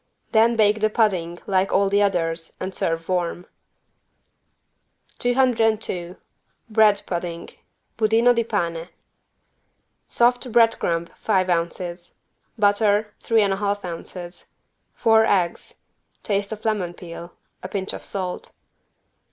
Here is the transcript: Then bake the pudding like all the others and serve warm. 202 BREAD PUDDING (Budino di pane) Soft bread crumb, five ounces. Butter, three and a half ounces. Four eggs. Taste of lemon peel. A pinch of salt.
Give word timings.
Then 0.31 0.55
bake 0.55 0.79
the 0.81 0.89
pudding 0.89 1.37
like 1.45 1.71
all 1.71 1.87
the 1.87 2.01
others 2.01 2.53
and 2.59 2.73
serve 2.73 3.07
warm. 3.07 3.45
202 5.19 6.15
BREAD 6.71 7.03
PUDDING 7.05 7.49
(Budino 7.99 8.33
di 8.33 8.43
pane) 8.43 8.89
Soft 10.07 10.51
bread 10.51 10.79
crumb, 10.79 11.05
five 11.17 11.51
ounces. 11.51 12.15
Butter, 12.57 13.13
three 13.19 13.43
and 13.43 13.53
a 13.53 13.57
half 13.57 13.85
ounces. 13.85 14.47
Four 14.95 15.27
eggs. 15.27 15.75
Taste 16.23 16.51
of 16.51 16.65
lemon 16.65 16.95
peel. 16.95 17.33
A 17.61 17.67
pinch 17.67 17.93
of 17.93 18.03
salt. 18.03 18.53